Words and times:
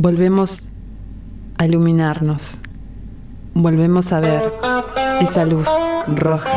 volvemos 0.00 0.60
a 1.58 1.66
iluminarnos, 1.66 2.56
volvemos 3.52 4.12
a 4.12 4.20
ver 4.20 4.42
esa 5.20 5.44
luz 5.44 5.68
roja. 6.16 6.48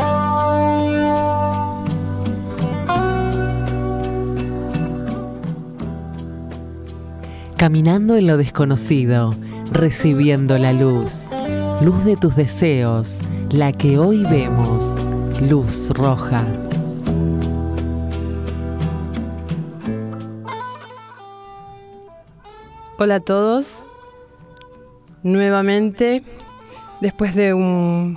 Caminando 7.58 8.16
en 8.16 8.28
lo 8.28 8.38
desconocido, 8.38 9.34
recibiendo 9.70 10.56
la 10.56 10.72
luz, 10.72 11.28
luz 11.82 12.02
de 12.06 12.16
tus 12.16 12.36
deseos, 12.36 13.20
la 13.50 13.72
que 13.72 13.98
hoy 13.98 14.22
vemos, 14.22 14.96
luz 15.42 15.90
roja. 15.90 16.42
Hola 23.04 23.16
a 23.16 23.20
todos, 23.20 23.82
nuevamente, 25.22 26.22
después 27.02 27.34
de 27.34 27.52
un, 27.52 28.16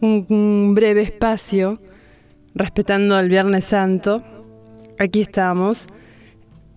un, 0.00 0.74
breve 0.74 1.02
espacio, 1.02 1.80
respetando 2.56 3.16
el 3.20 3.28
Viernes 3.28 3.66
Santo, 3.66 4.20
aquí 4.98 5.20
estamos 5.20 5.86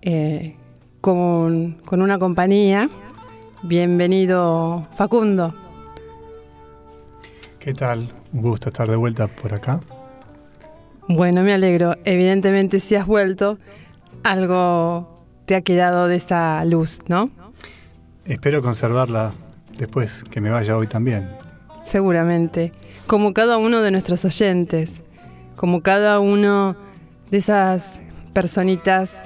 eh, 0.00 0.54
con, 1.00 1.80
con 1.84 2.00
una 2.00 2.20
compañía. 2.20 2.88
Bienvenido 3.64 4.86
Facundo. 4.94 5.52
¿Qué 7.58 7.74
tal? 7.74 8.06
Un 8.32 8.42
gusto 8.42 8.68
estar 8.68 8.88
de 8.88 8.94
vuelta 8.94 9.26
por 9.26 9.52
acá. 9.54 9.80
Bueno, 11.08 11.42
me 11.42 11.52
alegro. 11.52 11.96
Evidentemente 12.04 12.78
si 12.78 12.94
has 12.94 13.08
vuelto, 13.08 13.58
algo 14.22 15.11
te 15.52 15.56
ha 15.56 15.60
quedado 15.60 16.08
de 16.08 16.16
esa 16.16 16.64
luz, 16.64 17.00
¿no? 17.08 17.28
Espero 18.24 18.62
conservarla 18.62 19.32
después 19.76 20.24
que 20.30 20.40
me 20.40 20.48
vaya 20.48 20.78
hoy 20.78 20.86
también. 20.86 21.28
Seguramente. 21.84 22.72
Como 23.06 23.34
cada 23.34 23.58
uno 23.58 23.82
de 23.82 23.90
nuestros 23.90 24.24
oyentes, 24.24 25.02
como 25.54 25.82
cada 25.82 26.20
uno 26.20 26.74
de 27.30 27.36
esas 27.36 28.00
personitas 28.32 29.20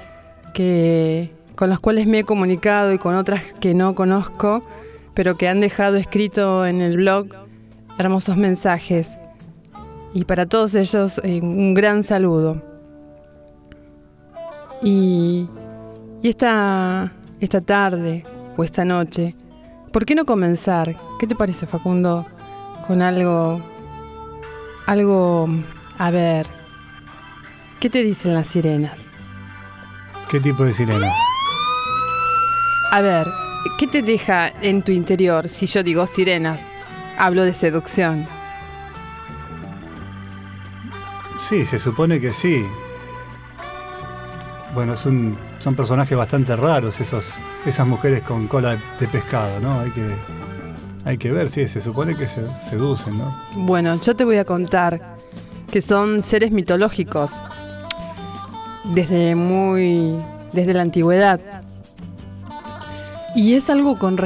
que 0.53 1.31
con 1.55 1.69
las 1.69 1.79
cuales 1.79 2.07
me 2.07 2.19
he 2.19 2.23
comunicado 2.25 2.91
y 2.91 2.97
con 2.97 3.15
otras 3.15 3.45
que 3.61 3.73
no 3.73 3.95
conozco, 3.95 4.67
pero 5.13 5.37
que 5.37 5.47
han 5.47 5.61
dejado 5.61 5.95
escrito 5.95 6.65
en 6.65 6.81
el 6.81 6.97
blog 6.97 7.27
hermosos 7.97 8.35
mensajes. 8.35 9.17
Y 10.13 10.25
para 10.25 10.45
todos 10.45 10.75
ellos 10.75 11.21
eh, 11.23 11.39
un 11.41 11.73
gran 11.73 12.03
saludo. 12.03 12.61
Y 14.83 15.47
y 16.21 16.29
esta, 16.29 17.11
esta 17.39 17.61
tarde 17.61 18.23
o 18.55 18.63
esta 18.63 18.83
noche, 18.85 19.35
¿por 19.91 20.05
qué 20.05 20.15
no 20.15 20.25
comenzar? 20.25 20.95
¿Qué 21.19 21.27
te 21.27 21.35
parece, 21.35 21.67
Facundo? 21.67 22.25
Con 22.87 23.01
algo, 23.01 23.61
algo, 24.85 25.47
a 25.97 26.11
ver, 26.11 26.47
¿qué 27.79 27.89
te 27.89 28.03
dicen 28.03 28.33
las 28.33 28.47
sirenas? 28.47 29.07
¿Qué 30.29 30.39
tipo 30.39 30.63
de 30.63 30.73
sirenas? 30.73 31.13
A 32.91 33.01
ver, 33.01 33.27
¿qué 33.77 33.87
te 33.87 34.01
deja 34.01 34.51
en 34.61 34.81
tu 34.81 34.91
interior 34.91 35.49
si 35.49 35.67
yo 35.67 35.83
digo 35.83 36.07
sirenas? 36.07 36.61
Hablo 37.17 37.43
de 37.43 37.53
seducción. 37.53 38.27
Sí, 41.39 41.65
se 41.65 41.79
supone 41.79 42.19
que 42.19 42.33
sí. 42.33 42.65
Bueno, 44.77 44.95
son 44.95 45.35
personajes 45.75 46.15
bastante 46.15 46.55
raros 46.55 46.99
esos, 46.99 47.33
esas 47.65 47.87
mujeres 47.87 48.21
con 48.21 48.47
cola 48.47 48.77
de, 48.99 49.07
pescado, 49.07 49.59
¿no? 49.59 49.79
Hay 49.79 49.89
que, 49.89 50.07
hay 51.03 51.17
que 51.17 51.31
ver, 51.31 51.49
sí, 51.49 51.67
se 51.67 51.81
supone 51.81 52.13
que 52.15 52.27
se 52.27 52.45
seducen, 52.69 53.17
¿no? 53.17 53.35
Bueno, 53.55 53.99
yo 53.99 54.15
te 54.15 54.23
voy 54.23 54.37
a 54.37 54.45
contar 54.45 55.15
que 55.71 55.81
son 55.81 56.21
seres 56.21 56.51
mitológicos 56.51 57.31
desde 58.93 59.33
muy 59.33 60.15
desde 60.53 60.75
la 60.75 60.83
antigüedad. 60.83 61.39
Y 63.35 63.55
es 63.55 63.71
algo 63.71 63.97
con 63.97 64.19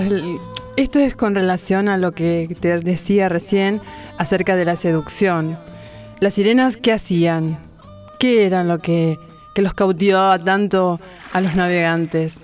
esto 0.76 1.00
es 1.00 1.16
con 1.16 1.34
relación 1.34 1.88
a 1.88 1.96
lo 1.96 2.12
que 2.12 2.58
te 2.60 2.78
decía 2.82 3.30
recién 3.30 3.80
acerca 4.18 4.58
de 4.58 4.66
la 4.66 4.76
seducción. 4.76 5.58
Las 6.20 6.34
sirenas 6.34 6.76
qué 6.76 6.92
hacían? 6.92 7.58
¿Qué 8.20 8.46
eran 8.46 8.68
lo 8.68 8.80
que 8.80 9.18
que 9.54 9.62
los 9.62 9.74
cautivaba 9.74 10.40
tanto 10.40 11.00
a 11.34 11.42
los 11.42 11.56
navegantes. 11.56 12.36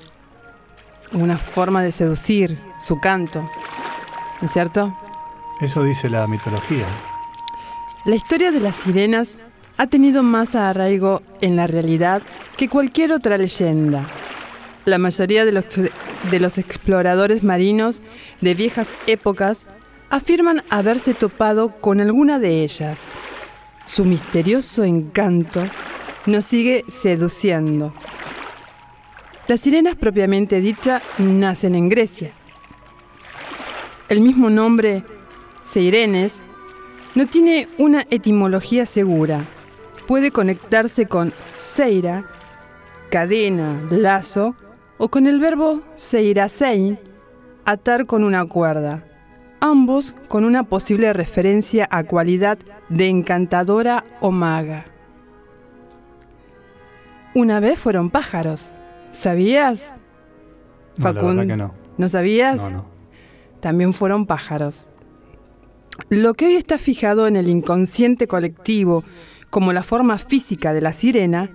Una 1.13 1.37
forma 1.37 1.81
de 1.81 1.91
seducir 1.91 2.57
su 2.81 2.99
canto, 2.99 3.41
¿no 4.41 4.45
es 4.45 4.51
cierto? 4.51 4.95
Eso 5.61 5.83
dice 5.83 6.09
la 6.09 6.27
mitología. 6.27 6.85
La 8.05 8.15
historia 8.15 8.51
de 8.51 8.59
las 8.59 8.75
sirenas 8.75 9.31
ha 9.77 9.87
tenido 9.87 10.23
más 10.23 10.55
arraigo 10.55 11.21
en 11.41 11.55
la 11.55 11.67
realidad 11.67 12.21
que 12.57 12.67
cualquier 12.67 13.11
otra 13.11 13.37
leyenda. 13.37 14.05
La 14.85 14.97
mayoría 14.97 15.45
de 15.45 15.51
los, 15.51 15.65
de 15.75 16.39
los 16.39 16.57
exploradores 16.57 17.43
marinos 17.43 18.01
de 18.41 18.53
viejas 18.53 18.89
épocas 19.05 19.65
afirman 20.09 20.63
haberse 20.69 21.13
topado 21.13 21.79
con 21.79 21.99
alguna 21.99 22.39
de 22.39 22.63
ellas. 22.63 23.01
Su 23.85 24.05
misterioso 24.05 24.83
encanto 24.83 25.63
nos 26.27 26.45
sigue 26.45 26.85
seduciendo. 26.89 27.93
Las 29.47 29.61
sirenas 29.61 29.95
propiamente 29.95 30.61
dicha 30.61 31.01
nacen 31.17 31.73
en 31.73 31.89
Grecia. 31.89 32.31
El 34.09 34.21
mismo 34.21 34.49
nombre, 34.49 35.03
Seirenes, 35.63 36.43
no 37.15 37.27
tiene 37.27 37.67
una 37.77 38.05
etimología 38.09 38.85
segura. 38.85 39.45
Puede 40.05 40.31
conectarse 40.31 41.07
con 41.07 41.33
seira, 41.55 42.25
cadena, 43.09 43.81
lazo, 43.89 44.55
o 44.97 45.09
con 45.09 45.27
el 45.27 45.39
verbo 45.39 45.81
seirasein, 45.95 46.99
atar 47.65 48.05
con 48.05 48.23
una 48.23 48.45
cuerda, 48.45 49.03
ambos 49.59 50.13
con 50.27 50.43
una 50.43 50.63
posible 50.63 51.13
referencia 51.13 51.87
a 51.91 52.03
cualidad 52.03 52.57
de 52.89 53.07
encantadora 53.07 54.03
o 54.21 54.31
maga. 54.31 54.96
Una 57.37 57.59
vez 57.59 57.77
fueron 57.77 58.09
pájaros. 58.09 58.71
¿Sabías? 59.11 59.93
No, 60.97 61.13
la 61.13 61.21
verdad 61.21 61.45
que 61.45 61.55
no. 61.55 61.73
¿No 61.95 62.09
sabías? 62.09 62.57
No, 62.57 62.71
no. 62.71 62.85
También 63.59 63.93
fueron 63.93 64.25
pájaros. 64.25 64.85
Lo 66.09 66.33
que 66.33 66.47
hoy 66.47 66.55
está 66.55 66.79
fijado 66.79 67.27
en 67.27 67.35
el 67.35 67.47
inconsciente 67.47 68.27
colectivo 68.27 69.03
como 69.51 69.71
la 69.71 69.83
forma 69.83 70.17
física 70.17 70.73
de 70.73 70.81
la 70.81 70.93
sirena, 70.93 71.51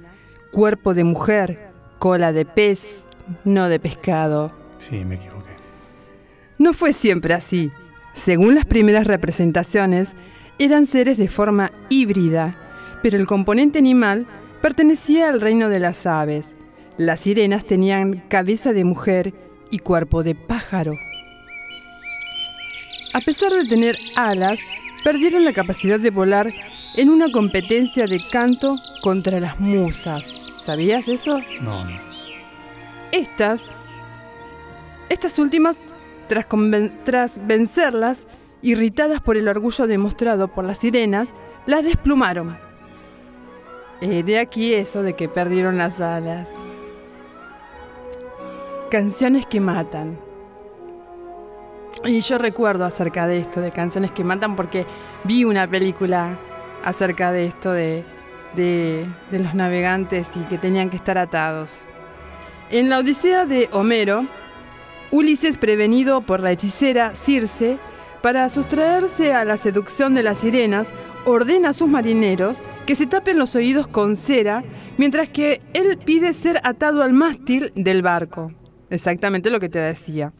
cuerpo 0.53 0.95
de 0.95 1.03
mujer, 1.03 1.73
cola 1.99 2.33
de 2.33 2.45
pez, 2.45 3.03
no 3.45 3.69
de 3.69 3.81
pescado. 3.81 4.53
Sí, 4.79 5.05
me 5.05 5.17
equivoqué. 5.17 5.51
No 6.59 6.75
fue 6.75 6.93
siempre 6.93 7.35
así. 7.35 7.73
Según 8.15 8.55
las 8.55 8.67
primeras 8.67 9.09
representaciones, 9.09 10.15
eran 10.61 10.87
seres 10.87 11.19
de 11.19 11.27
forma 11.27 11.73
híbrida, 11.89 12.55
pero 13.03 13.19
el 13.19 13.27
componente 13.27 13.81
animal 13.81 14.29
pertenecía 14.63 15.29
al 15.29 15.41
reino 15.41 15.69
de 15.69 15.81
las 15.81 16.07
aves. 16.07 16.55
Las 16.97 17.21
sirenas 17.21 17.67
tenían 17.67 18.23
cabeza 18.29 18.73
de 18.73 18.85
mujer 18.85 19.35
y 19.71 19.81
cuerpo 19.81 20.23
de 20.23 20.35
pájaro. 20.37 20.95
A 23.13 23.21
pesar 23.21 23.53
de 23.53 23.67
tener 23.67 23.99
alas, 24.17 24.61
perdieron 25.05 25.45
la 25.45 25.53
capacidad 25.53 25.99
de 25.99 26.11
volar 26.11 26.51
en 26.95 27.11
una 27.11 27.31
competencia 27.33 28.07
de 28.07 28.21
canto 28.31 28.75
contra 29.03 29.41
las 29.41 29.59
musas. 29.59 30.25
¿Sabías 30.65 31.09
eso? 31.09 31.41
No. 31.61 31.85
Estas, 33.11 33.69
estas 35.09 35.39
últimas, 35.39 35.77
tras, 36.29 36.47
tras 37.05 37.47
vencerlas, 37.47 38.29
irritadas 38.63 39.21
por 39.21 39.37
el 39.37 39.49
orgullo 39.49 39.89
demostrado 39.89 40.49
por 40.49 40.65
las 40.65 40.79
sirenas, 40.79 41.35
las 41.67 41.85
desplumaron 41.85 42.72
eh, 44.03 44.25
de 44.25 44.41
aquí 44.41 44.75
eso 44.75 45.05
de 45.05 45.15
que 45.15 45.29
perdieron 45.29 45.79
las 45.79 46.01
alas. 46.01 46.49
Canciones 48.91 49.47
que 49.47 49.61
matan. 49.61 50.19
Y 52.05 52.21
yo 52.21 52.37
recuerdo 52.37 52.85
acerca 52.85 53.29
de 53.29 53.37
esto, 53.37 53.61
de 53.61 53.71
canciones 53.71 54.11
que 54.11 54.25
matan, 54.25 54.57
porque 54.57 54.87
vi 55.23 55.45
una 55.45 55.69
película 55.69 56.37
acerca 56.83 57.31
de 57.31 57.47
esto 57.47 57.71
de, 57.71 58.05
de, 58.57 59.07
de 59.31 59.39
los 59.39 59.55
navegantes 59.55 60.27
y 60.35 60.41
que 60.47 60.59
tenían 60.59 60.91
que 60.91 60.97
estar 60.97 61.17
atados. 61.17 61.83
En 62.71 62.89
la 62.89 62.99
Odisea 62.99 63.47
de 63.47 63.69
Homero, 63.71 64.27
Ulises, 65.13 65.57
prevenido 65.57 66.23
por 66.23 66.41
la 66.41 66.51
hechicera 66.51 67.15
Circe, 67.15 67.79
para 68.23 68.49
sustraerse 68.49 69.35
a 69.35 69.45
la 69.45 69.57
seducción 69.57 70.15
de 70.15 70.23
las 70.23 70.39
sirenas, 70.39 70.93
ordena 71.25 71.71
a 71.71 71.73
sus 71.73 71.89
marineros 71.89 72.63
que 72.87 72.95
se 72.95 73.07
tapen 73.07 73.39
los 73.39 73.57
oídos 73.57 73.89
con 73.89 74.17
cera, 74.17 74.63
mientras 74.97 75.29
que 75.29 75.61
él 75.75 75.99
pide 75.99 76.33
ser 76.33 76.61
atado 76.63 77.03
al 77.03 77.13
mástil 77.13 77.73
del 77.75 78.03
barco. 78.03 78.53
exactamente 78.91 79.51
lo 79.51 79.59
que 79.59 79.71
te 79.71 79.79
decía. 79.79 80.33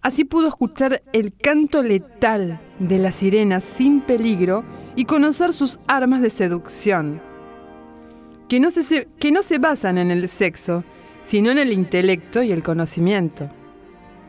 Así 0.00 0.24
pudo 0.24 0.48
escuchar 0.48 1.02
el 1.12 1.34
canto 1.34 1.82
letal 1.82 2.58
de 2.78 2.98
las 2.98 3.16
sirenas 3.16 3.62
sin 3.62 4.00
peligro 4.00 4.64
y 4.96 5.04
conocer 5.04 5.52
sus 5.52 5.78
armas 5.86 6.22
de 6.22 6.30
seducción, 6.30 7.20
que 8.48 8.58
no 8.58 8.70
se, 8.70 9.06
que 9.18 9.30
no 9.30 9.42
se 9.42 9.58
basan 9.58 9.98
en 9.98 10.10
el 10.10 10.28
sexo, 10.28 10.82
sino 11.22 11.50
en 11.50 11.58
el 11.58 11.72
intelecto 11.72 12.42
y 12.42 12.50
el 12.50 12.62
conocimiento. 12.62 13.50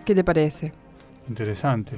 ¿Qué 0.03 0.13
te 0.13 0.25
parece? 0.25 0.73
Interesante. 1.29 1.93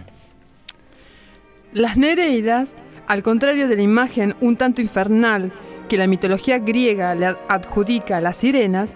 Las 1.73 1.97
Nereidas, 1.97 2.75
al 3.07 3.23
contrario 3.23 3.67
de 3.67 3.75
la 3.75 3.81
imagen 3.81 4.35
un 4.41 4.57
tanto 4.57 4.79
infernal 4.79 5.51
que 5.89 5.97
la 5.97 6.05
mitología 6.05 6.59
griega 6.59 7.15
le 7.15 7.35
adjudica 7.47 8.17
a 8.17 8.21
las 8.21 8.37
sirenas, 8.37 8.93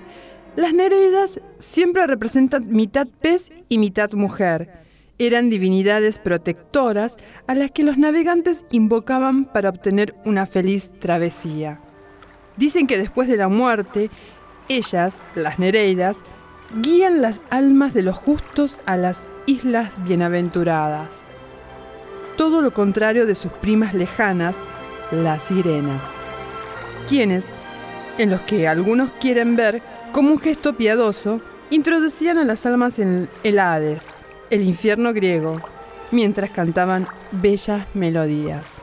las 0.56 0.76
Nereidas 0.76 1.42
siempre 1.58 2.06
representan 2.06 2.72
mitad 2.72 3.08
pez 3.20 3.52
y 3.68 3.80
mitad 3.80 4.12
mujer. 4.12 4.70
Eran 5.18 5.50
divinidades 5.50 6.20
protectoras 6.20 7.18
a 7.48 7.56
las 7.56 7.72
que 7.72 7.82
los 7.82 7.98
navegantes 7.98 8.64
invocaban 8.70 9.46
para 9.46 9.70
obtener 9.70 10.14
una 10.24 10.46
feliz 10.46 10.92
travesía. 11.00 11.80
Dicen 12.58 12.86
que 12.86 13.00
después 13.00 13.28
de 13.28 13.38
la 13.38 13.48
muerte, 13.48 14.12
ellas, 14.70 15.18
las 15.34 15.58
Nereidas, 15.58 16.22
guían 16.84 17.24
las 17.24 17.42
almas 17.50 17.96
de 17.96 18.04
los 18.04 18.16
justos 18.16 18.80
a 18.86 18.98
las 18.98 19.24
islas 19.48 19.94
bienaventuradas. 20.06 21.27
Todo 22.38 22.62
lo 22.62 22.72
contrario 22.72 23.26
de 23.26 23.34
sus 23.34 23.52
primas 23.52 23.96
lejanas, 23.96 24.58
las 25.12 25.44
sirenas. 25.44 26.02
Quienes, 27.10 27.48
en 28.20 28.30
los 28.30 28.42
que 28.42 28.68
algunos 28.68 29.10
quieren 29.20 29.56
ver 29.56 29.82
como 30.14 30.32
un 30.32 30.40
gesto 30.40 30.78
piadoso, 30.78 31.42
introducían 31.72 32.38
a 32.38 32.44
las 32.44 32.66
almas 32.66 33.00
en 33.00 33.28
el 33.44 33.58
Hades, 33.58 34.08
el 34.52 34.62
infierno 34.62 35.14
griego, 35.14 35.60
mientras 36.12 36.52
cantaban 36.52 37.08
bellas 37.32 37.88
melodías. 37.96 38.82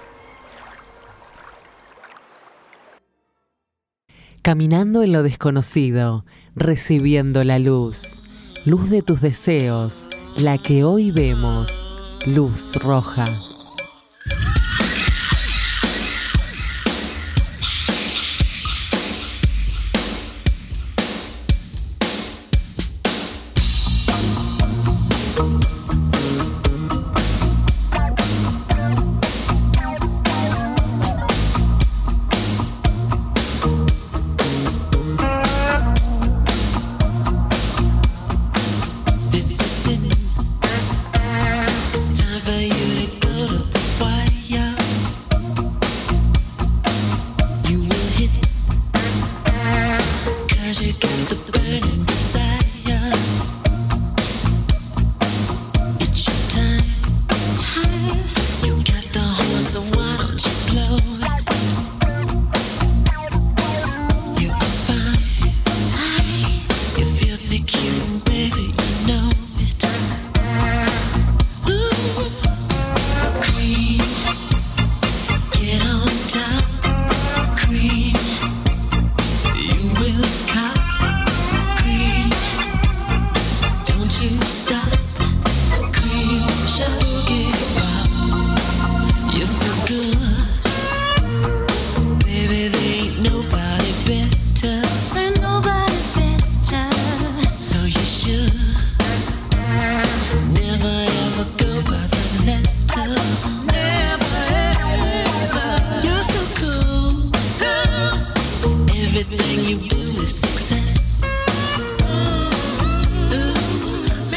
Caminando 4.42 5.02
en 5.02 5.12
lo 5.12 5.22
desconocido, 5.22 6.26
recibiendo 6.54 7.44
la 7.44 7.58
luz, 7.58 8.20
luz 8.66 8.90
de 8.90 9.00
tus 9.00 9.20
deseos, 9.20 10.08
la 10.36 10.58
que 10.58 10.84
hoy 10.84 11.12
vemos, 11.12 11.93
luz 12.26 12.76
roja. 12.76 13.53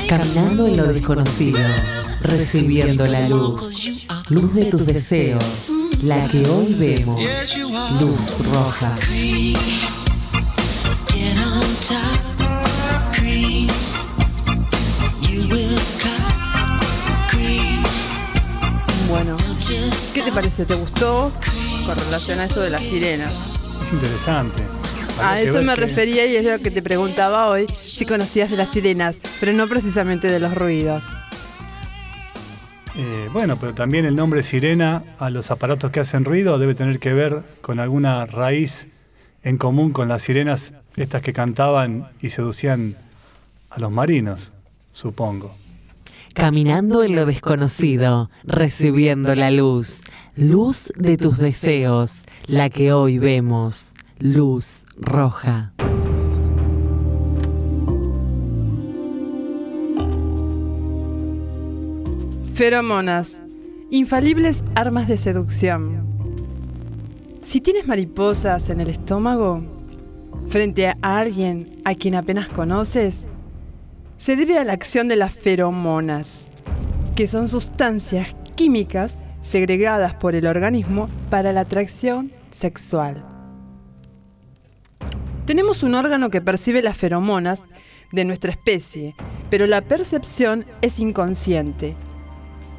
Caminando 0.08 0.68
en 0.68 0.78
lo 0.78 0.86
desconocido, 0.86 1.60
recibiendo 2.22 3.08
la 3.08 3.28
luz, 3.28 3.90
luz 4.30 4.54
de 4.54 4.66
tus 4.66 4.86
deseos, 4.86 5.44
la 6.04 6.28
que 6.28 6.48
hoy 6.48 6.76
vemos, 6.76 7.20
luz 8.00 8.46
roja. 8.54 8.96
Bueno, 19.10 19.36
¿qué 20.14 20.22
te 20.22 20.32
parece? 20.32 20.66
¿Te 20.68 20.76
gustó 20.76 21.32
con 21.84 21.98
relación 21.98 22.40
a 22.42 22.46
esto 22.46 22.62
de 22.62 22.70
las 22.70 22.84
sirenas? 22.84 23.34
Es 23.88 23.94
interesante. 23.94 24.64
A 25.24 25.40
eso 25.40 25.62
me 25.64 25.74
refería 25.74 26.26
y 26.26 26.36
es 26.36 26.44
lo 26.44 26.60
que 26.60 26.72
te 26.72 26.82
preguntaba 26.82 27.48
hoy, 27.48 27.68
si 27.74 28.06
conocías 28.06 28.52
de 28.52 28.58
las 28.58 28.70
sirenas, 28.70 29.16
pero 29.40 29.54
no 29.54 29.66
precisamente 29.66 30.28
de 30.30 30.42
los 30.42 30.54
ruidos. 30.56 31.06
Eh, 32.98 33.30
bueno, 33.32 33.58
pero 33.58 33.74
también 33.74 34.04
el 34.04 34.14
nombre 34.14 34.44
sirena 34.44 35.04
a 35.20 35.30
los 35.30 35.52
aparatos 35.52 35.90
que 35.92 36.02
hacen 36.02 36.26
ruido 36.26 36.60
debe 36.60 36.76
tener 36.76 37.00
que 37.00 37.14
ver 37.14 37.44
con 37.62 37.80
alguna 37.80 38.26
raíz 38.26 38.90
en 39.42 39.58
común 39.58 39.94
con 39.94 40.10
las 40.10 40.24
sirenas, 40.24 40.74
estas 40.98 41.22
que 41.22 41.32
cantaban 41.32 42.10
y 42.22 42.32
seducían 42.32 42.98
a 43.70 43.80
los 43.80 43.90
marinos, 43.90 44.52
supongo. 44.92 45.56
Caminando 46.38 47.02
en 47.02 47.16
lo 47.16 47.26
desconocido, 47.26 48.30
recibiendo 48.44 49.34
la 49.34 49.50
luz, 49.50 50.04
luz 50.36 50.94
de 50.96 51.18
tus 51.18 51.40
deseos, 51.40 52.26
la 52.46 52.70
que 52.70 52.94
hoy 52.94 53.18
vemos 53.18 53.96
luz 54.20 54.86
roja. 54.98 55.74
Feromonas, 62.54 63.40
infalibles 63.90 64.64
armas 64.76 65.08
de 65.08 65.18
seducción. 65.18 66.08
Si 67.42 67.62
tienes 67.62 67.88
mariposas 67.88 68.70
en 68.70 68.80
el 68.80 68.92
estómago, 68.92 69.64
frente 70.50 70.86
a 70.86 70.98
alguien 71.02 71.82
a 71.84 71.96
quien 71.96 72.14
apenas 72.14 72.48
conoces, 72.48 73.27
se 74.18 74.36
debe 74.36 74.58
a 74.58 74.64
la 74.64 74.74
acción 74.74 75.08
de 75.08 75.16
las 75.16 75.34
feromonas, 75.34 76.48
que 77.16 77.28
son 77.28 77.48
sustancias 77.48 78.36
químicas 78.56 79.18
segregadas 79.42 80.16
por 80.16 80.36
el 80.36 80.48
organismo 80.48 81.10
para 81.30 81.54
la 81.54 81.62
atracción 81.62 82.32
sexual. 82.52 83.24
Tenemos 85.46 85.84
un 85.84 85.96
órgano 85.96 86.30
que 86.30 86.42
percibe 86.42 86.82
las 86.82 86.98
feromonas 86.98 87.64
de 88.12 88.26
nuestra 88.26 88.52
especie, 88.52 89.16
pero 89.50 89.68
la 89.68 89.82
percepción 89.82 90.66
es 90.82 91.00
inconsciente. 91.00 91.96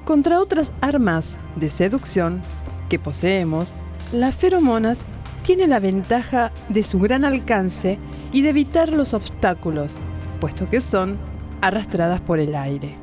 Contra 0.05 0.41
otras 0.41 0.73
armas 0.81 1.37
de 1.57 1.71
seducción 1.71 2.43
que 2.89 2.99
poseemos, 2.99 3.73
las 4.13 4.35
feromonas 4.35 5.01
tienen 5.43 5.71
la 5.71 5.81
ventaja 5.81 6.53
de 6.69 6.83
su 6.83 6.99
gran 6.99 7.25
alcance 7.25 7.99
y 8.33 8.43
de 8.43 8.51
evitar 8.51 8.93
los 8.93 9.15
obstáculos, 9.15 9.93
puesto 10.41 10.69
que 10.69 10.81
son 10.81 11.17
arrastradas 11.61 12.21
por 12.21 12.39
el 12.39 12.55
aire. 12.55 12.97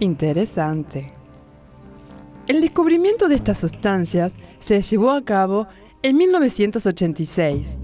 Interesante. 0.00 1.12
El 2.46 2.60
descubrimiento 2.60 3.28
de 3.28 3.34
estas 3.36 3.58
sustancias 3.58 4.32
se 4.58 4.80
llevó 4.82 5.10
a 5.10 5.24
cabo 5.24 5.66
en 6.02 6.16
1986 6.16 7.78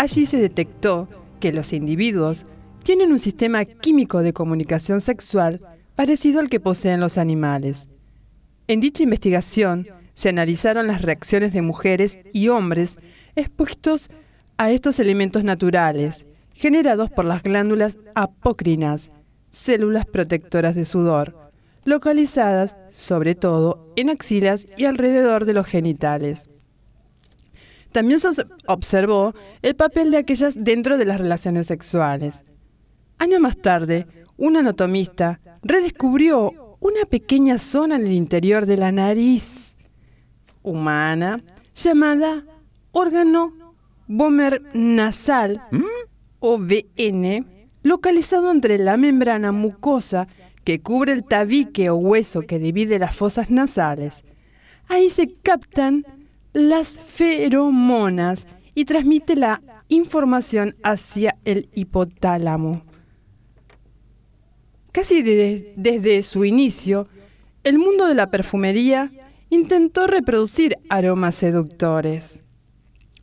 Allí 0.00 0.24
se 0.24 0.38
detectó 0.38 1.10
que 1.40 1.52
los 1.52 1.74
individuos 1.74 2.46
tienen 2.84 3.12
un 3.12 3.18
sistema 3.18 3.66
químico 3.66 4.22
de 4.22 4.32
comunicación 4.32 5.02
sexual 5.02 5.60
parecido 5.94 6.40
al 6.40 6.48
que 6.48 6.58
poseen 6.58 7.00
los 7.00 7.18
animales. 7.18 7.86
En 8.66 8.80
dicha 8.80 9.02
investigación 9.02 9.86
se 10.14 10.30
analizaron 10.30 10.86
las 10.86 11.02
reacciones 11.02 11.52
de 11.52 11.60
mujeres 11.60 12.18
y 12.32 12.48
hombres 12.48 12.96
expuestos 13.36 14.08
a 14.56 14.70
estos 14.70 14.98
elementos 15.00 15.44
naturales 15.44 16.24
generados 16.60 17.10
por 17.10 17.24
las 17.24 17.42
glándulas 17.42 17.96
apócrinas, 18.14 19.10
células 19.50 20.04
protectoras 20.04 20.74
de 20.74 20.84
sudor, 20.84 21.34
localizadas 21.86 22.76
sobre 22.92 23.34
todo 23.34 23.90
en 23.96 24.10
axilas 24.10 24.66
y 24.76 24.84
alrededor 24.84 25.46
de 25.46 25.54
los 25.54 25.66
genitales. 25.66 26.50
También 27.92 28.20
se 28.20 28.28
observó 28.66 29.34
el 29.62 29.74
papel 29.74 30.10
de 30.10 30.18
aquellas 30.18 30.54
dentro 30.54 30.98
de 30.98 31.06
las 31.06 31.18
relaciones 31.18 31.66
sexuales. 31.66 32.44
Años 33.16 33.40
más 33.40 33.56
tarde, 33.56 34.06
un 34.36 34.58
anatomista 34.58 35.40
redescubrió 35.62 36.76
una 36.78 37.06
pequeña 37.08 37.56
zona 37.56 37.96
en 37.96 38.06
el 38.06 38.12
interior 38.12 38.66
de 38.66 38.76
la 38.76 38.92
nariz 38.92 39.74
humana 40.62 41.42
llamada 41.74 42.44
órgano 42.92 43.54
Bomer 44.06 44.60
nasal 44.74 45.62
¿Mm? 45.70 46.09
O 46.40 46.58
VN, 46.58 47.46
localizado 47.82 48.50
entre 48.50 48.78
la 48.78 48.96
membrana 48.96 49.52
mucosa 49.52 50.26
que 50.64 50.80
cubre 50.80 51.12
el 51.12 51.24
tabique 51.24 51.88
o 51.90 51.96
hueso 51.96 52.42
que 52.42 52.58
divide 52.58 52.98
las 52.98 53.14
fosas 53.14 53.50
nasales. 53.50 54.22
Ahí 54.88 55.08
se 55.10 55.32
captan 55.42 56.04
las 56.52 57.00
feromonas 57.00 58.46
y 58.74 58.84
transmite 58.84 59.36
la 59.36 59.62
información 59.88 60.76
hacia 60.82 61.36
el 61.44 61.68
hipotálamo. 61.74 62.82
Casi 64.92 65.22
desde 65.22 66.22
su 66.24 66.44
inicio, 66.44 67.06
el 67.62 67.78
mundo 67.78 68.06
de 68.06 68.14
la 68.14 68.30
perfumería 68.30 69.12
intentó 69.50 70.06
reproducir 70.06 70.76
aromas 70.88 71.36
seductores. 71.36 72.42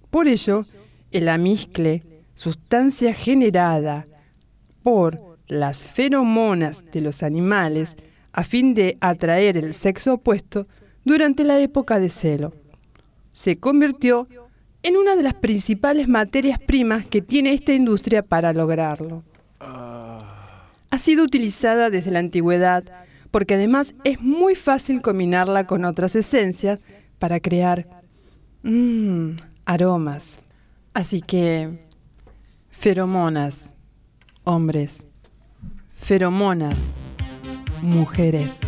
Por 0.09 0.27
ello, 0.27 0.65
el 1.11 1.27
amiscle, 1.27 2.03
sustancia 2.37 3.15
generada 3.15 4.05
por 4.83 5.19
las 5.47 5.83
feromonas 5.83 6.83
de 6.91 7.01
los 7.01 7.23
animales 7.23 7.97
a 8.31 8.43
fin 8.43 8.75
de 8.75 8.95
atraer 9.01 9.57
el 9.57 9.73
sexo 9.73 10.13
opuesto 10.13 10.67
durante 11.03 11.43
la 11.43 11.59
época 11.59 11.99
de 11.99 12.09
celo, 12.09 12.53
se 13.33 13.57
convirtió 13.57 14.27
en 14.83 14.97
una 14.97 15.15
de 15.15 15.23
las 15.23 15.33
principales 15.33 16.07
materias 16.07 16.59
primas 16.59 17.07
que 17.07 17.23
tiene 17.23 17.53
esta 17.53 17.73
industria 17.73 18.21
para 18.21 18.53
lograrlo. 18.53 19.23
Ha 19.59 20.99
sido 20.99 21.23
utilizada 21.23 21.89
desde 21.89 22.11
la 22.11 22.19
antigüedad 22.19 22.83
porque 23.31 23.55
además 23.55 23.95
es 24.03 24.21
muy 24.21 24.53
fácil 24.53 25.01
combinarla 25.01 25.65
con 25.65 25.85
otras 25.85 26.15
esencias 26.15 26.79
para 27.17 27.39
crear 27.39 27.87
mmm, 28.61 29.37
aromas. 29.65 30.39
Así 30.93 31.21
que, 31.21 31.86
feromonas, 32.79 33.73
hombres, 34.43 35.03
feromonas, 35.95 36.77
mujeres. 37.81 38.59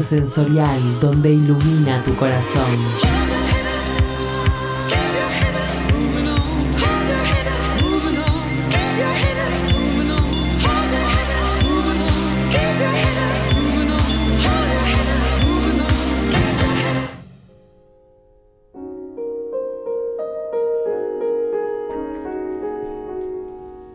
Sensorial 0.00 0.80
donde 1.00 1.34
ilumina 1.34 2.02
tu 2.02 2.14
corazón. 2.16 2.62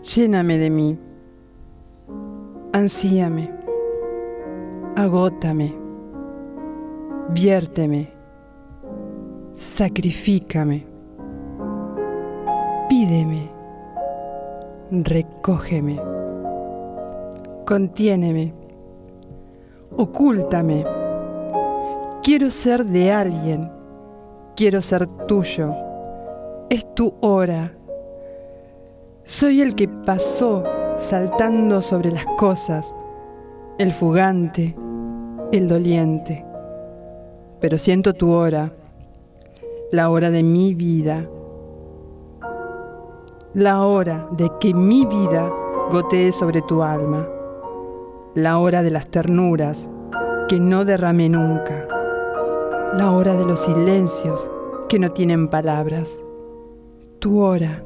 Lléname 0.04 0.58
de 0.58 0.70
mí, 0.70 0.98
ansíame, 2.74 3.52
agótame 4.96 5.87
viérteme, 7.30 8.10
sacrifícame, 9.54 10.86
pídeme, 12.88 13.50
recógeme, 14.92 16.00
contiéneme, 17.66 18.54
ocúltame. 19.98 20.86
Quiero 22.24 22.50
ser 22.50 22.86
de 22.86 23.12
alguien, 23.12 23.72
quiero 24.56 24.82
ser 24.82 25.08
tuyo, 25.28 25.74
es 26.70 26.94
tu 26.96 27.14
hora. 27.22 27.74
Soy 29.24 29.62
el 29.62 29.76
que 29.76 29.88
pasó 29.88 30.64
saltando 30.98 31.82
sobre 31.82 32.12
las 32.12 32.26
cosas, 32.38 32.94
el 33.78 33.92
fugante, 33.92 34.76
el 35.52 35.68
doliente 35.68 36.47
pero 37.60 37.78
siento 37.78 38.14
tu 38.14 38.32
hora, 38.32 38.72
la 39.92 40.10
hora 40.10 40.30
de 40.30 40.44
mi 40.44 40.74
vida, 40.74 41.28
la 43.54 43.82
hora 43.82 44.28
de 44.32 44.52
que 44.60 44.74
mi 44.74 45.06
vida 45.06 45.52
gotee 45.90 46.32
sobre 46.32 46.62
tu 46.62 46.84
alma, 46.84 47.28
la 48.36 48.60
hora 48.60 48.84
de 48.84 48.92
las 48.92 49.08
ternuras 49.08 49.88
que 50.48 50.60
no 50.60 50.86
derramé 50.86 51.30
nunca, 51.30 51.88
la 52.94 53.12
hora 53.12 53.34
de 53.34 53.46
los 53.46 53.60
silencios 53.62 54.48
que 54.90 55.00
no 55.00 55.12
tienen 55.12 55.48
palabras, 55.48 56.12
tu 57.20 57.42
hora, 57.42 57.84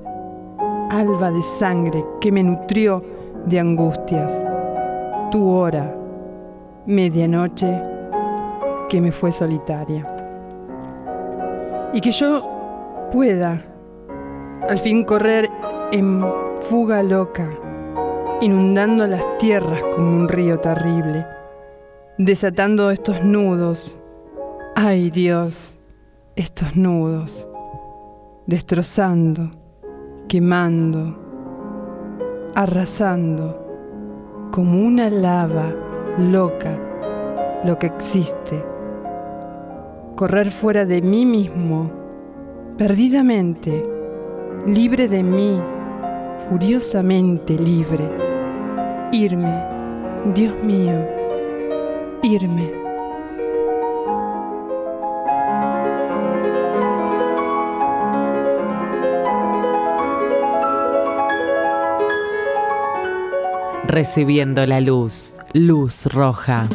alba 0.90 1.32
de 1.32 1.42
sangre 1.42 2.04
que 2.20 2.32
me 2.32 2.44
nutrió 2.44 3.04
de 3.46 3.60
angustias, 3.60 4.34
tu 5.32 5.50
hora, 5.50 5.96
medianoche 6.86 8.01
que 8.92 9.00
me 9.00 9.14
fue 9.14 9.32
solitaria. 9.32 10.06
y 11.94 12.02
que 12.02 12.12
yo 12.12 13.10
pueda 13.10 13.66
al 14.68 14.80
fin 14.80 15.06
correr 15.06 15.50
en 15.94 16.22
fuga 16.60 17.02
loca, 17.02 17.50
inundando 18.42 19.08
las 19.08 19.26
tierras 19.38 19.82
como 19.96 20.10
un 20.12 20.28
río 20.28 20.60
terrible, 20.60 21.26
desatando 22.18 22.92
estos 22.92 23.24
nudos. 23.24 23.98
Ay 24.76 25.10
Dios, 25.10 25.78
estos 26.36 26.76
nudos, 26.76 27.48
destrozando, 28.46 29.52
quemando, 30.28 31.18
arrasando, 32.56 34.50
como 34.52 34.82
una 34.82 35.10
lava 35.10 35.74
loca 36.18 36.78
lo 37.64 37.78
que 37.80 37.88
existe. 37.88 38.71
Correr 40.16 40.52
fuera 40.52 40.86
de 40.86 41.02
mí 41.02 41.26
mismo, 41.26 41.90
perdidamente, 42.78 43.84
libre 44.68 45.08
de 45.08 45.24
mí, 45.24 45.60
furiosamente 46.48 47.58
libre. 47.58 48.08
Irme, 49.12 49.64
Dios 50.36 50.54
mío, 50.64 50.94
irme. 52.22 52.72
Recibiendo 63.88 64.66
la 64.66 64.80
luz, 64.80 65.36
luz 65.54 66.06
roja. 66.06 66.70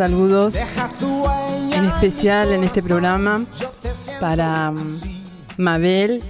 Saludos 0.00 0.54
en 1.74 1.84
especial 1.84 2.52
en 2.52 2.64
este 2.64 2.82
programa 2.82 3.44
para 4.18 4.70
mm. 4.70 5.00
Mabel 5.58 6.22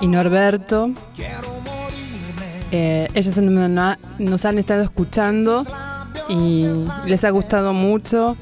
y 0.00 0.06
Norberto. 0.06 0.92
Eh, 2.70 3.08
ellos 3.12 3.36
nos 3.38 3.98
nos 4.20 4.44
han 4.44 4.58
estado 4.60 4.84
escuchando 4.84 5.66
y 6.28 6.66
les 7.04 7.24
ha 7.24 7.30
gustado 7.30 7.72
mucho. 7.72 8.36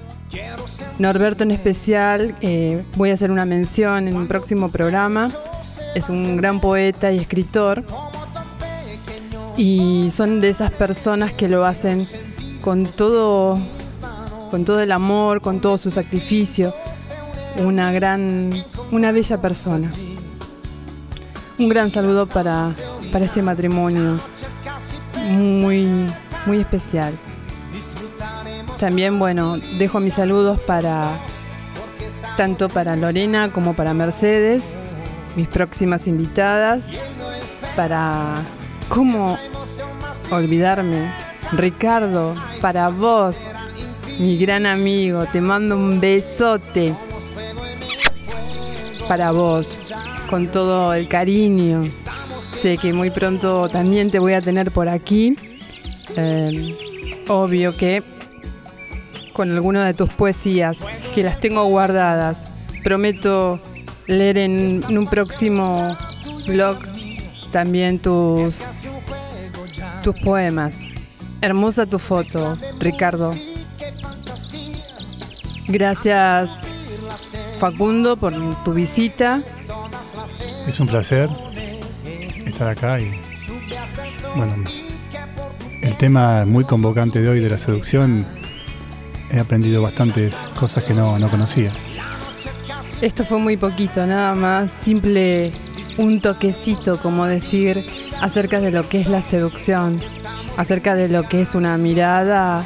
Norberto 0.98 1.44
en 1.44 1.52
especial, 1.52 2.36
eh, 2.42 2.84
voy 2.94 3.08
a 3.08 3.14
hacer 3.14 3.30
una 3.30 3.46
mención 3.46 4.06
en 4.06 4.18
un 4.18 4.28
próximo 4.28 4.70
programa. 4.70 5.30
Es 5.94 6.10
un 6.10 6.36
gran 6.36 6.60
poeta 6.60 7.10
y 7.10 7.16
escritor. 7.16 7.84
Y 9.56 10.10
son 10.10 10.42
de 10.42 10.50
esas 10.50 10.70
personas 10.72 11.32
que 11.32 11.48
lo 11.48 11.64
hacen 11.64 12.06
con 12.60 12.84
todo, 12.84 13.58
con 14.48 14.64
todo 14.64 14.80
el 14.80 14.92
amor, 14.92 15.40
con 15.40 15.60
todo 15.60 15.78
su 15.78 15.90
sacrificio. 15.90 16.74
Una 17.58 17.92
gran, 17.92 18.50
una 18.90 19.12
bella 19.12 19.40
persona. 19.40 19.90
Un 21.58 21.68
gran 21.68 21.90
saludo 21.90 22.26
para, 22.26 22.70
para 23.12 23.24
este 23.24 23.42
matrimonio 23.42 24.18
muy, 25.30 25.88
muy 26.46 26.60
especial. 26.60 27.12
También, 28.78 29.18
bueno, 29.18 29.56
dejo 29.78 29.98
mis 29.98 30.14
saludos 30.14 30.60
para 30.60 31.18
tanto 32.36 32.68
para 32.68 32.94
Lorena 32.94 33.50
como 33.50 33.74
para 33.74 33.92
Mercedes, 33.94 34.62
mis 35.34 35.48
próximas 35.48 36.06
invitadas, 36.06 36.82
para 37.74 38.34
cómo 38.88 39.36
olvidarme, 40.30 41.12
Ricardo, 41.52 42.36
para 42.60 42.88
vos, 42.90 43.34
mi 44.18 44.36
gran 44.36 44.66
amigo, 44.66 45.26
te 45.26 45.40
mando 45.40 45.76
un 45.76 46.00
besote 46.00 46.94
para 49.06 49.30
vos, 49.30 49.78
con 50.28 50.48
todo 50.48 50.92
el 50.94 51.08
cariño. 51.08 51.82
Sé 52.50 52.76
que 52.76 52.92
muy 52.92 53.10
pronto 53.10 53.68
también 53.68 54.10
te 54.10 54.18
voy 54.18 54.32
a 54.32 54.40
tener 54.40 54.70
por 54.72 54.88
aquí. 54.88 55.36
Eh, 56.16 56.76
obvio 57.28 57.76
que 57.76 58.02
con 59.32 59.52
alguna 59.52 59.86
de 59.86 59.94
tus 59.94 60.12
poesías, 60.12 60.78
que 61.14 61.22
las 61.22 61.38
tengo 61.38 61.64
guardadas. 61.64 62.44
Prometo 62.82 63.60
leer 64.06 64.38
en, 64.38 64.82
en 64.88 64.98
un 64.98 65.06
próximo 65.06 65.96
blog 66.46 66.76
también 67.52 67.98
tus, 67.98 68.56
tus 70.02 70.16
poemas. 70.20 70.78
Hermosa 71.40 71.86
tu 71.86 71.98
foto, 72.00 72.56
Ricardo. 72.80 73.32
Gracias, 75.68 76.50
Facundo, 77.58 78.16
por 78.16 78.32
tu 78.64 78.72
visita. 78.72 79.42
Es 80.66 80.80
un 80.80 80.86
placer 80.86 81.28
estar 82.46 82.68
acá 82.68 82.98
y 83.00 83.20
bueno, 84.36 84.54
el 85.82 85.96
tema 85.96 86.44
muy 86.44 86.64
convocante 86.64 87.20
de 87.20 87.28
hoy 87.28 87.40
de 87.40 87.50
la 87.50 87.58
seducción, 87.58 88.26
he 89.30 89.38
aprendido 89.38 89.82
bastantes 89.82 90.34
cosas 90.58 90.84
que 90.84 90.94
no, 90.94 91.18
no 91.18 91.28
conocía. 91.28 91.72
Esto 93.00 93.24
fue 93.24 93.38
muy 93.38 93.56
poquito, 93.56 94.04
nada 94.06 94.34
más, 94.34 94.70
simple 94.82 95.52
un 95.98 96.20
toquecito, 96.20 96.98
como 96.98 97.26
decir, 97.26 97.84
acerca 98.20 98.60
de 98.60 98.70
lo 98.70 98.88
que 98.88 99.00
es 99.00 99.08
la 99.08 99.22
seducción, 99.22 100.00
acerca 100.56 100.94
de 100.94 101.08
lo 101.08 101.24
que 101.24 101.42
es 101.42 101.54
una 101.54 101.76
mirada, 101.76 102.60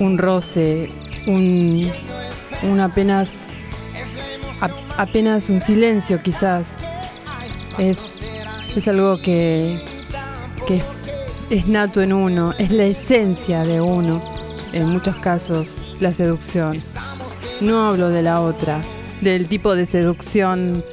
un 0.00 0.18
roce, 0.18 0.90
un, 1.26 1.90
un 2.70 2.80
apenas, 2.80 3.32
apenas 4.96 5.48
un 5.48 5.60
silencio 5.60 6.22
quizás. 6.22 6.64
Es, 7.78 8.20
es 8.76 8.88
algo 8.88 9.18
que, 9.18 9.80
que 10.66 10.76
es, 10.76 10.84
es 11.50 11.68
nato 11.68 12.02
en 12.02 12.12
uno, 12.12 12.52
es 12.58 12.70
la 12.70 12.84
esencia 12.84 13.62
de 13.64 13.80
uno, 13.80 14.22
en 14.72 14.88
muchos 14.88 15.16
casos, 15.16 15.74
la 16.00 16.12
seducción. 16.12 16.78
No 17.60 17.88
hablo 17.88 18.08
de 18.08 18.22
la 18.22 18.40
otra, 18.40 18.82
del 19.20 19.48
tipo 19.48 19.74
de 19.74 19.86
seducción, 19.86 20.84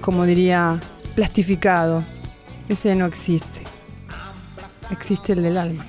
como 0.00 0.24
diría, 0.24 0.80
plastificado. 1.14 2.02
Ese 2.68 2.94
no 2.94 3.06
existe. 3.06 3.62
Existe 4.90 5.32
el 5.32 5.42
del 5.42 5.56
alma. 5.56 5.84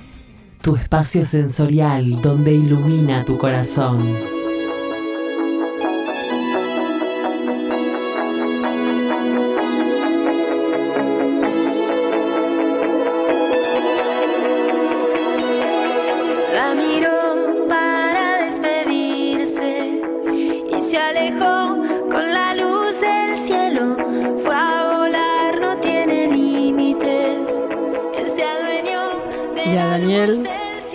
Tu 0.62 0.76
espacio 0.76 1.24
sensorial 1.24 2.20
donde 2.20 2.52
ilumina 2.52 3.24
tu 3.24 3.38
corazón. 3.38 3.98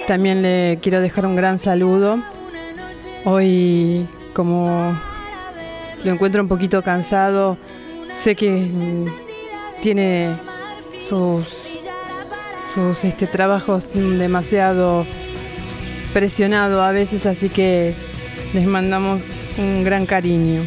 También 0.07 0.41
le 0.41 0.79
quiero 0.81 1.01
dejar 1.01 1.25
un 1.25 1.35
gran 1.35 1.57
saludo. 1.57 2.19
Hoy, 3.25 4.07
como 4.33 4.97
lo 6.03 6.11
encuentro 6.11 6.41
un 6.41 6.49
poquito 6.49 6.81
cansado, 6.81 7.57
sé 8.21 8.35
que 8.35 8.51
mm, 8.51 9.05
tiene 9.81 10.35
sus, 11.07 11.79
sus 12.73 13.03
este, 13.03 13.27
trabajos 13.27 13.87
demasiado 13.93 15.05
presionado 16.13 16.83
a 16.83 16.91
veces, 16.91 17.25
así 17.25 17.49
que 17.49 17.93
les 18.53 18.65
mandamos 18.65 19.21
un 19.57 19.83
gran 19.83 20.05
cariño. 20.05 20.63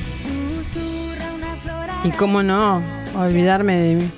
Y 2.05 2.11
cómo 2.11 2.43
no, 2.43 2.83
olvidarme 3.15 3.77
de, 3.77 4.09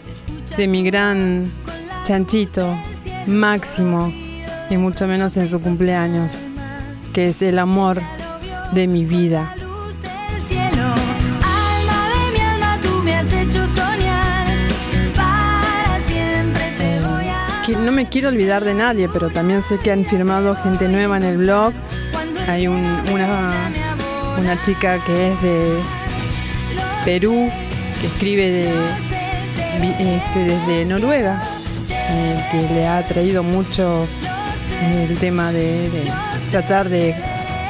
de 0.56 0.66
mi 0.68 0.84
gran 0.84 1.50
chanchito, 2.04 2.76
máximo, 3.26 4.12
y 4.70 4.76
mucho 4.76 5.06
menos 5.06 5.36
en 5.36 5.48
su 5.48 5.60
cumpleaños, 5.60 6.32
que 7.12 7.26
es 7.26 7.42
el 7.42 7.58
amor 7.58 8.00
de 8.72 8.86
mi 8.86 9.04
vida. 9.04 9.54
No 17.84 17.92
me 17.92 18.08
quiero 18.08 18.28
olvidar 18.28 18.64
de 18.64 18.72
nadie, 18.72 19.10
pero 19.10 19.28
también 19.28 19.62
sé 19.62 19.78
que 19.78 19.92
han 19.92 20.04
firmado 20.04 20.54
gente 20.56 20.88
nueva 20.88 21.18
en 21.18 21.24
el 21.24 21.36
blog. 21.36 21.74
Hay 22.46 22.66
un, 22.66 22.82
una, 23.12 23.70
una 24.38 24.62
chica 24.64 24.98
que 25.04 25.32
es 25.32 25.42
de 25.42 25.82
Perú, 27.04 27.50
que 28.00 28.06
escribe 28.06 28.50
de, 28.50 30.16
este, 30.16 30.44
desde 30.44 30.84
Noruega, 30.86 31.42
eh, 31.90 32.44
que 32.50 32.74
le 32.74 32.86
ha 32.86 33.06
traído 33.06 33.42
mucho 33.42 34.06
el 34.82 35.18
tema 35.18 35.52
de, 35.52 35.90
tratar 36.50 36.88
de, 36.88 37.14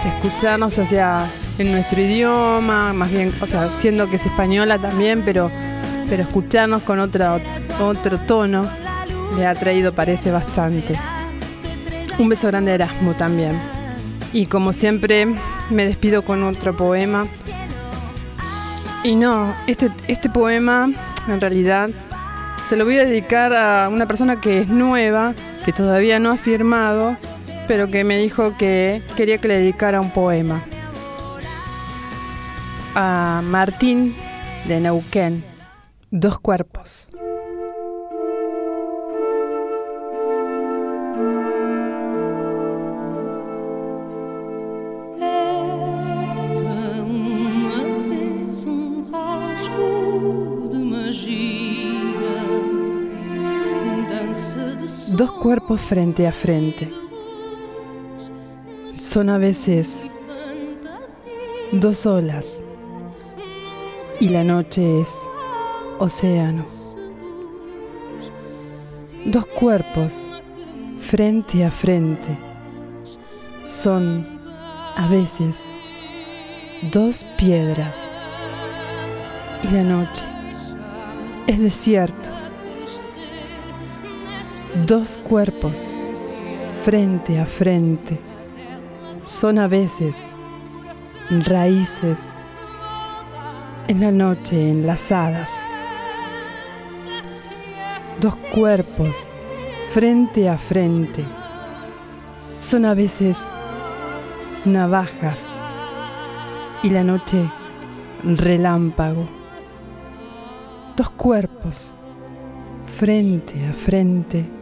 escucharnos, 0.07 0.79
o 0.79 0.87
sea, 0.87 1.27
en 1.59 1.73
nuestro 1.73 2.01
idioma, 2.01 2.93
más 2.93 3.11
bien, 3.11 3.35
o 3.41 3.47
sea, 3.47 3.69
siendo 3.81 4.09
que 4.09 4.17
es 4.17 4.27
española 4.27 4.79
también, 4.79 5.23
pero, 5.25 5.51
pero 6.09 6.23
escucharnos 6.23 6.83
con 6.83 7.01
otra, 7.01 7.41
otro 7.81 8.19
tono 8.19 8.65
le 9.37 9.47
ha 9.47 9.55
traído, 9.55 9.93
parece, 9.93 10.31
bastante. 10.31 10.99
Un 12.19 12.29
beso 12.29 12.47
grande 12.49 12.73
a 12.73 12.75
Erasmo 12.75 13.15
también. 13.15 13.59
Y 14.33 14.47
como 14.47 14.73
siempre, 14.73 15.27
me 15.71 15.87
despido 15.87 16.23
con 16.23 16.43
otro 16.45 16.77
poema. 16.77 17.27
Y 19.05 19.15
no, 19.17 19.55
este, 19.67 19.91
este 20.09 20.29
poema, 20.29 20.91
en 21.29 21.41
realidad, 21.41 21.91
se 22.69 22.77
lo 22.77 22.85
voy 22.85 22.99
a 22.99 23.05
dedicar 23.05 23.55
a 23.55 23.89
una 23.89 24.07
persona 24.07 24.41
que 24.41 24.61
es 24.61 24.69
nueva, 24.69 25.35
que 25.69 25.75
todavía 25.75 26.19
no 26.19 26.31
ha 26.31 26.39
firmado, 26.39 27.15
pero 27.67 27.91
que 27.91 28.03
me 28.03 28.17
dijo 28.17 28.57
que 28.57 29.03
quería 29.19 29.37
que 29.37 29.49
le 29.49 29.59
dedicara 29.59 30.01
un 30.01 30.11
poema. 30.11 30.65
A 32.95 33.43
Martín 33.45 34.17
de 34.65 34.81
Neuquén, 34.81 35.45
Dos 36.11 36.39
Cuerpos. 36.39 37.08
Cuerpos 55.43 55.81
frente 55.81 56.27
a 56.27 56.33
frente. 56.33 56.89
Son 58.91 59.29
a 59.29 59.39
veces 59.39 59.89
dos 61.71 62.07
olas 62.07 62.53
y 64.19 64.29
la 64.31 64.43
noche 64.43 65.01
es 65.01 65.17
océano. 65.99 66.65
Dos 69.27 69.47
cuerpos 69.47 70.15
frente 70.99 71.65
a 71.65 71.71
frente 71.71 72.37
son 73.65 74.27
a 74.97 75.07
veces 75.09 75.65
dos 76.93 77.25
piedras 77.37 77.95
y 79.63 79.69
la 79.69 79.85
noche 79.85 80.25
es 81.47 81.61
desierto 81.61 82.38
Dos 84.87 85.19
cuerpos 85.29 85.77
frente 86.85 87.41
a 87.41 87.47
frente 87.47 88.19
son 89.25 89.59
a 89.59 89.67
veces 89.67 90.15
raíces 91.31 92.17
en 93.89 94.01
la 94.01 94.13
noche 94.13 94.71
enlazadas. 94.71 95.51
Dos 98.21 98.37
cuerpos 98.55 99.17
frente 99.93 100.49
a 100.49 100.57
frente 100.57 101.25
son 102.61 102.85
a 102.85 102.95
veces 102.95 103.43
navajas 104.65 105.41
y 106.85 106.91
la 106.91 107.03
noche 107.03 107.51
relámpago. 108.23 109.27
Dos 110.97 111.11
cuerpos 111.11 111.91
frente 112.97 113.67
a 113.67 113.73
frente 113.73 114.58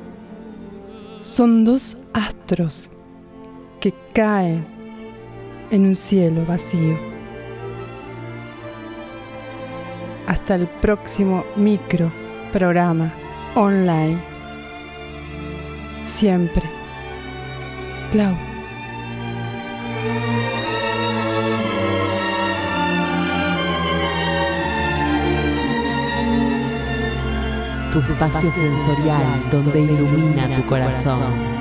son 1.26 1.64
dos 1.64 1.96
astros 2.12 2.88
que 3.80 3.92
caen 4.14 4.64
en 5.72 5.86
un 5.86 5.96
cielo 5.96 6.46
vacío. 6.46 6.96
Hasta 10.28 10.54
el 10.54 10.68
próximo 10.80 11.44
micro 11.56 12.12
programa 12.52 13.12
online. 13.56 14.18
Siempre. 16.04 16.62
Clau. 18.12 18.55
Tu 28.02 28.12
espacio 28.12 28.50
sensorial 28.50 29.48
donde 29.50 29.80
ilumina 29.80 30.54
tu 30.54 30.66
corazón. 30.66 31.55